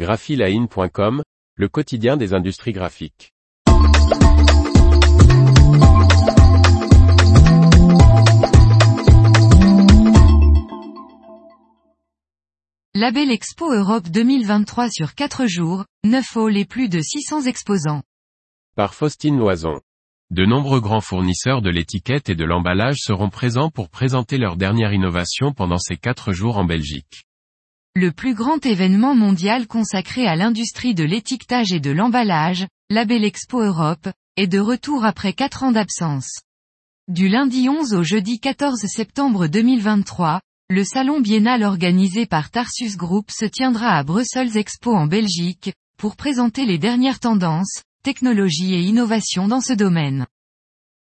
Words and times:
graphiline.com, 0.00 1.22
le 1.56 1.68
quotidien 1.68 2.16
des 2.16 2.32
industries 2.32 2.72
graphiques. 2.72 3.34
Label 12.94 13.30
Expo 13.30 13.74
Europe 13.74 14.08
2023 14.08 14.88
sur 14.88 15.14
4 15.14 15.46
jours, 15.46 15.84
9 16.04 16.24
halls 16.34 16.56
et 16.56 16.64
plus 16.64 16.88
de 16.88 17.02
600 17.02 17.42
exposants. 17.42 18.02
Par 18.76 18.94
Faustine 18.94 19.36
Loison. 19.36 19.82
De 20.30 20.46
nombreux 20.46 20.80
grands 20.80 21.02
fournisseurs 21.02 21.60
de 21.60 21.68
l'étiquette 21.68 22.30
et 22.30 22.34
de 22.34 22.44
l'emballage 22.46 23.00
seront 23.00 23.28
présents 23.28 23.68
pour 23.68 23.90
présenter 23.90 24.38
leur 24.38 24.56
dernière 24.56 24.94
innovation 24.94 25.52
pendant 25.52 25.76
ces 25.76 25.98
4 25.98 26.32
jours 26.32 26.56
en 26.56 26.64
Belgique. 26.64 27.26
Le 27.96 28.12
plus 28.12 28.34
grand 28.34 28.64
événement 28.64 29.16
mondial 29.16 29.66
consacré 29.66 30.24
à 30.24 30.36
l'industrie 30.36 30.94
de 30.94 31.02
l'étiquetage 31.02 31.72
et 31.72 31.80
de 31.80 31.90
l'emballage, 31.90 32.68
Label 32.88 33.24
Expo 33.24 33.60
Europe, 33.60 34.08
est 34.36 34.46
de 34.46 34.60
retour 34.60 35.04
après 35.04 35.32
4 35.32 35.64
ans 35.64 35.72
d'absence. 35.72 36.38
Du 37.08 37.28
lundi 37.28 37.68
11 37.68 37.94
au 37.94 38.04
jeudi 38.04 38.38
14 38.38 38.78
septembre 38.86 39.48
2023, 39.48 40.40
le 40.68 40.84
salon 40.84 41.20
biennal 41.20 41.64
organisé 41.64 42.26
par 42.26 42.52
Tarsus 42.52 42.96
Group 42.96 43.32
se 43.32 43.44
tiendra 43.44 43.98
à 43.98 44.04
Brussels 44.04 44.56
Expo 44.56 44.94
en 44.94 45.08
Belgique, 45.08 45.72
pour 45.98 46.14
présenter 46.14 46.66
les 46.66 46.78
dernières 46.78 47.18
tendances, 47.18 47.82
technologies 48.04 48.74
et 48.74 48.82
innovations 48.82 49.48
dans 49.48 49.60
ce 49.60 49.72
domaine. 49.72 50.28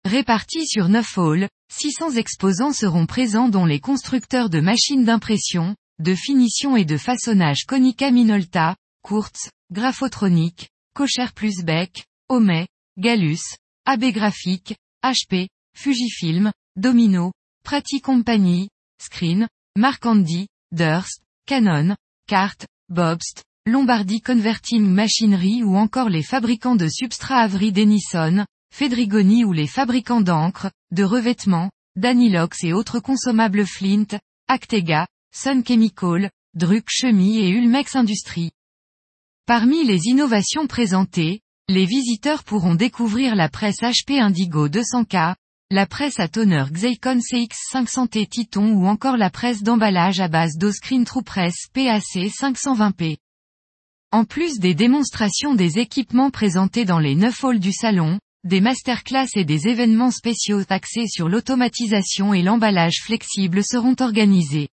Répartis 0.05 0.66
sur 0.66 0.88
9 0.88 1.19
halls, 1.19 1.48
600 1.72 2.16
exposants 2.16 2.72
seront 2.72 3.06
présents 3.06 3.48
dont 3.48 3.64
les 3.64 3.78
constructeurs 3.78 4.50
de 4.50 4.59
machines 4.59 5.05
d'impression, 5.05 5.77
de 5.98 6.15
finition 6.15 6.77
et 6.77 6.84
de 6.84 6.97
façonnage 6.97 7.65
Konica 7.66 8.11
Minolta, 8.11 8.77
Kurtz, 9.03 9.51
Graphotronic, 9.73 10.69
Kocher 10.95 11.33
plus 11.34 11.62
Beck, 11.62 12.05
Omet, 12.29 12.67
Galus, 12.98 13.56
AB 13.86 14.12
Graphique, 14.12 14.75
HP, 15.03 15.48
Fujifilm, 15.77 16.53
Domino, 16.77 17.33
Prati 17.64 18.01
Company, 18.01 18.69
Screen, 19.01 19.48
Mark 19.77 20.05
Andy, 20.06 20.48
Durst, 20.73 21.20
Canon, 21.47 21.97
Cart, 22.27 22.67
Bobst, 22.89 23.45
Lombardy 23.67 24.20
Converting 24.20 24.84
Machinery 24.84 25.62
ou 25.62 25.77
encore 25.77 26.08
les 26.08 26.23
fabricants 26.23 26.77
de 26.77 26.89
substrats 26.89 27.42
Avery 27.42 27.73
Denison, 27.73 28.45
Fedrigoni 28.75 29.45
ou 29.45 29.53
les 29.53 29.67
fabricants 29.67 30.20
d'encre, 30.20 30.70
de 30.91 31.05
revêtements, 31.05 31.70
d'anilox 31.97 32.64
et 32.64 32.73
autres 32.73 33.01
consommables 33.01 33.67
Flint, 33.67 34.19
Actega, 34.48 35.06
Sun 35.36 35.64
Chemical, 35.64 36.30
Druck 36.54 36.84
Chemie 36.86 37.40
et 37.40 37.48
Ulmex 37.48 37.96
Industries. 37.96 38.52
Parmi 39.46 39.84
les 39.84 40.06
innovations 40.06 40.68
présentées, 40.68 41.40
les 41.68 41.86
visiteurs 41.86 42.44
pourront 42.44 42.77
découvrir 42.77 43.34
la 43.34 43.48
presse 43.48 43.80
HP 43.80 44.20
Indigo 44.20 44.68
200K, 44.68 45.34
la 45.72 45.86
presse 45.86 46.20
à 46.20 46.28
toner 46.28 46.62
Xeikon 46.70 47.18
CX500T 47.18 48.28
Titon 48.28 48.74
ou 48.74 48.86
encore 48.86 49.16
la 49.16 49.28
presse 49.28 49.64
d'emballage 49.64 50.20
à 50.20 50.28
base 50.28 50.56
d'Oscreen 50.56 51.05
TruePress 51.05 51.66
PAC 51.72 52.05
520P. 52.05 53.16
En 54.12 54.24
plus 54.24 54.60
des 54.60 54.74
démonstrations 54.77 55.56
des 55.56 55.80
équipements 55.80 56.30
présentés 56.30 56.84
dans 56.84 57.00
les 57.00 57.16
neuf 57.16 57.42
halls 57.42 57.58
du 57.58 57.72
salon, 57.72 58.20
des 58.44 58.60
masterclass 58.60 59.30
et 59.34 59.44
des 59.44 59.66
événements 59.66 60.12
spéciaux 60.12 60.62
axés 60.68 61.08
sur 61.08 61.28
l'automatisation 61.28 62.34
et 62.34 62.42
l'emballage 62.42 63.00
flexible 63.02 63.64
seront 63.64 63.96
organisés. 63.98 64.68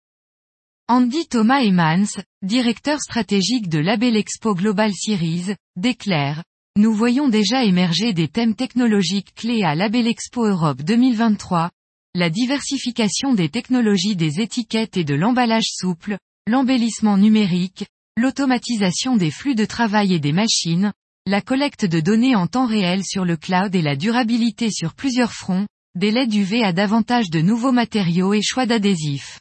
Andy 0.92 1.28
Thomas 1.28 1.62
Emans, 1.62 2.20
directeur 2.42 2.98
stratégique 2.98 3.68
de 3.68 3.78
Label 3.78 4.16
Expo 4.16 4.56
Global 4.56 4.90
Series, 4.92 5.54
déclare, 5.76 6.42
Nous 6.76 6.92
voyons 6.92 7.28
déjà 7.28 7.62
émerger 7.62 8.12
des 8.12 8.26
thèmes 8.26 8.56
technologiques 8.56 9.32
clés 9.36 9.62
à 9.62 9.76
Label 9.76 10.08
Expo 10.08 10.44
Europe 10.44 10.82
2023, 10.82 11.70
la 12.16 12.28
diversification 12.28 13.34
des 13.34 13.48
technologies 13.48 14.16
des 14.16 14.40
étiquettes 14.40 14.96
et 14.96 15.04
de 15.04 15.14
l'emballage 15.14 15.68
souple, 15.68 16.18
l'embellissement 16.48 17.16
numérique, 17.16 17.86
l'automatisation 18.16 19.16
des 19.16 19.30
flux 19.30 19.54
de 19.54 19.66
travail 19.66 20.12
et 20.12 20.18
des 20.18 20.32
machines, 20.32 20.92
la 21.24 21.40
collecte 21.40 21.84
de 21.84 22.00
données 22.00 22.34
en 22.34 22.48
temps 22.48 22.66
réel 22.66 23.04
sur 23.04 23.24
le 23.24 23.36
cloud 23.36 23.76
et 23.76 23.82
la 23.82 23.94
durabilité 23.94 24.72
sur 24.72 24.94
plusieurs 24.94 25.34
fronts, 25.34 25.68
des 25.94 26.10
LED 26.10 26.34
UV 26.34 26.64
à 26.64 26.72
davantage 26.72 27.30
de 27.30 27.40
nouveaux 27.40 27.70
matériaux 27.70 28.34
et 28.34 28.42
choix 28.42 28.66
d'adhésifs. 28.66 29.38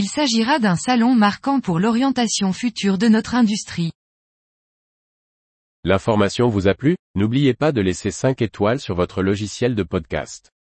Il 0.00 0.06
s'agira 0.06 0.60
d'un 0.60 0.76
salon 0.76 1.16
marquant 1.16 1.58
pour 1.58 1.80
l'orientation 1.80 2.52
future 2.52 2.98
de 2.98 3.08
notre 3.08 3.34
industrie. 3.34 3.90
L'information 5.82 6.46
vous 6.46 6.68
a 6.68 6.74
plu? 6.74 6.94
N'oubliez 7.16 7.52
pas 7.52 7.72
de 7.72 7.80
laisser 7.80 8.12
5 8.12 8.40
étoiles 8.40 8.78
sur 8.78 8.94
votre 8.94 9.24
logiciel 9.24 9.74
de 9.74 9.82
podcast. 9.82 10.52